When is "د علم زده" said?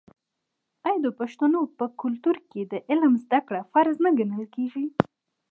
2.71-3.39